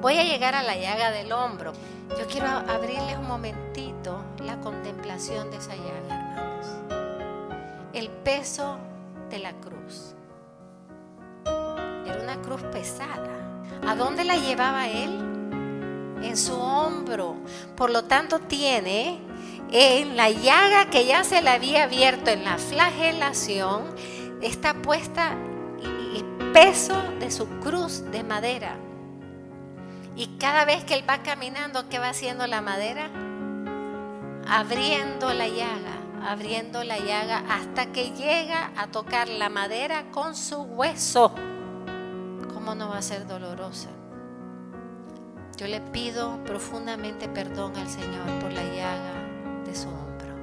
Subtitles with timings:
[0.00, 1.72] Voy a llegar a la llaga del hombro.
[2.10, 6.66] Yo quiero abrirles un momentito la contemplación de esa llaga, hermanos.
[7.92, 8.78] El peso
[9.28, 10.14] de la cruz.
[11.44, 13.60] Era una cruz pesada.
[13.86, 15.10] ¿A dónde la llevaba él?
[16.22, 17.34] En su hombro.
[17.76, 19.18] Por lo tanto, tiene
[19.72, 23.82] en la llaga que ya se le había abierto en la flagelación,
[24.40, 25.36] está puesta
[25.82, 28.76] el peso de su cruz de madera.
[30.18, 33.08] Y cada vez que él va caminando, ¿qué va haciendo la madera?
[34.48, 35.94] Abriendo la llaga,
[36.28, 41.32] abriendo la llaga hasta que llega a tocar la madera con su hueso.
[42.52, 43.90] ¿Cómo no va a ser dolorosa?
[45.56, 49.12] Yo le pido profundamente perdón al Señor por la llaga
[49.64, 50.34] de su hombro,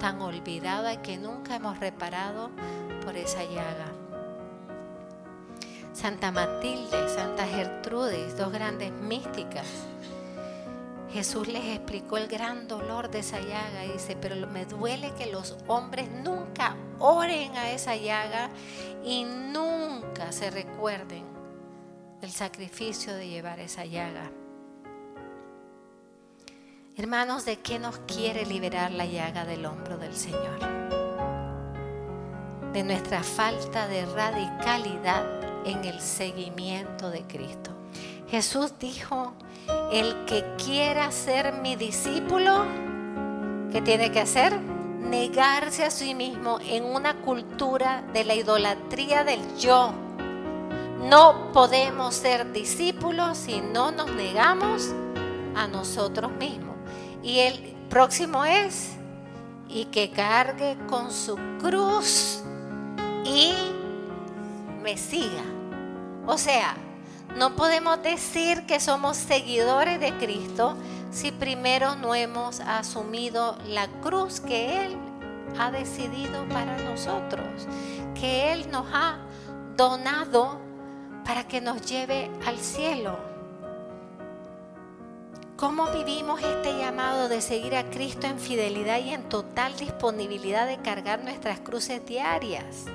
[0.00, 2.50] tan olvidada que nunca hemos reparado
[3.04, 4.09] por esa llaga.
[5.92, 9.66] Santa Matilde, Santa Gertrudis, dos grandes místicas.
[11.12, 15.26] Jesús les explicó el gran dolor de esa llaga y dice, pero me duele que
[15.26, 18.50] los hombres nunca oren a esa llaga
[19.04, 21.24] y nunca se recuerden
[22.20, 24.30] del sacrificio de llevar esa llaga.
[26.96, 30.60] Hermanos, ¿de qué nos quiere liberar la llaga del hombro del Señor?
[32.72, 37.70] De nuestra falta de radicalidad en el seguimiento de Cristo.
[38.30, 39.32] Jesús dijo,
[39.92, 42.64] el que quiera ser mi discípulo,
[43.72, 44.58] ¿qué tiene que hacer?
[44.60, 49.92] Negarse a sí mismo en una cultura de la idolatría del yo.
[51.02, 54.94] No podemos ser discípulos si no nos negamos
[55.56, 56.76] a nosotros mismos.
[57.22, 58.92] Y el próximo es,
[59.68, 62.42] y que cargue con su cruz
[64.96, 65.44] siga.
[66.26, 66.76] O sea,
[67.36, 70.76] no podemos decir que somos seguidores de Cristo
[71.10, 74.96] si primero no hemos asumido la cruz que Él
[75.58, 77.46] ha decidido para nosotros,
[78.14, 79.18] que Él nos ha
[79.76, 80.60] donado
[81.24, 83.18] para que nos lleve al cielo.
[85.56, 90.78] ¿Cómo vivimos este llamado de seguir a Cristo en fidelidad y en total disponibilidad de
[90.78, 92.86] cargar nuestras cruces diarias?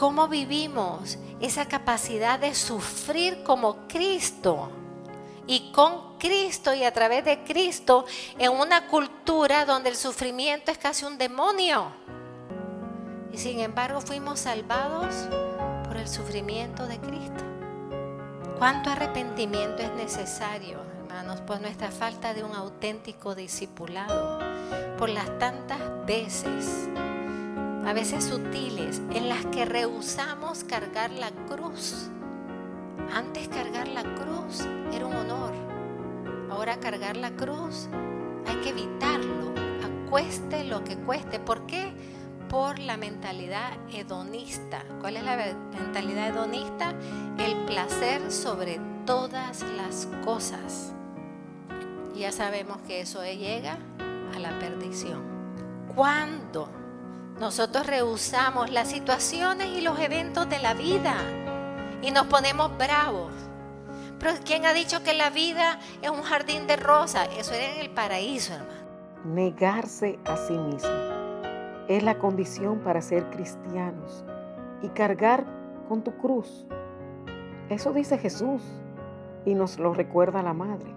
[0.00, 4.70] ¿Cómo vivimos esa capacidad de sufrir como Cristo?
[5.46, 8.06] Y con Cristo y a través de Cristo
[8.38, 11.92] en una cultura donde el sufrimiento es casi un demonio.
[13.30, 15.14] Y sin embargo fuimos salvados
[15.84, 17.44] por el sufrimiento de Cristo.
[18.56, 24.38] ¿Cuánto arrepentimiento es necesario, hermanos, por nuestra falta de un auténtico discipulado?
[24.96, 26.88] Por las tantas veces,
[27.86, 32.08] a veces sutiles, en las que rehusamos cargar la cruz.
[33.14, 35.52] Antes cargar la cruz era un honor.
[36.50, 37.88] Ahora cargar la cruz
[38.46, 39.52] hay que evitarlo,
[40.06, 41.38] acueste lo que cueste.
[41.38, 41.92] ¿Por qué?
[42.50, 44.82] por la mentalidad hedonista.
[45.00, 45.36] ¿Cuál es la
[45.72, 46.92] mentalidad hedonista?
[47.38, 50.92] El placer sobre todas las cosas.
[52.16, 53.78] Ya sabemos que eso llega
[54.34, 55.22] a la perdición.
[55.94, 56.68] Cuando
[57.40, 61.14] nosotros rehusamos las situaciones y los eventos de la vida
[62.02, 63.32] y nos ponemos bravos.
[64.18, 67.30] Pero ¿quién ha dicho que la vida es un jardín de rosas?
[67.38, 68.80] Eso era en el paraíso, hermano.
[69.24, 70.90] Negarse a sí mismo
[71.88, 74.22] es la condición para ser cristianos
[74.82, 75.46] y cargar
[75.88, 76.66] con tu cruz.
[77.70, 78.62] Eso dice Jesús
[79.46, 80.94] y nos lo recuerda la Madre.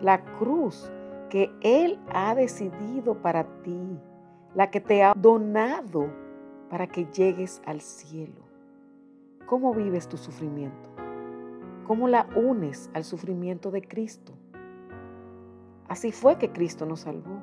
[0.00, 0.90] La cruz
[1.30, 4.00] que Él ha decidido para ti,
[4.54, 6.08] la que te ha donado
[6.70, 8.42] para que llegues al cielo.
[9.46, 10.90] ¿Cómo vives tu sufrimiento?
[11.86, 14.32] ¿Cómo la unes al sufrimiento de Cristo?
[15.88, 17.42] Así fue que Cristo nos salvó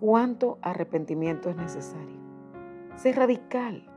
[0.00, 2.20] cuánto arrepentimiento es necesario.
[2.96, 3.88] Sé radical.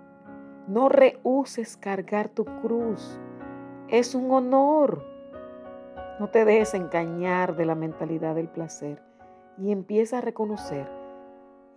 [0.67, 3.19] No rehuses cargar tu cruz.
[3.87, 5.03] Es un honor.
[6.19, 9.01] No te dejes engañar de la mentalidad del placer
[9.57, 10.87] y empieza a reconocer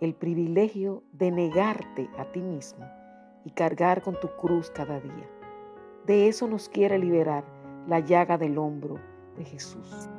[0.01, 2.85] el privilegio de negarte a ti mismo
[3.45, 5.29] y cargar con tu cruz cada día.
[6.05, 7.43] De eso nos quiere liberar
[7.87, 8.95] la llaga del hombro
[9.37, 10.09] de Jesús.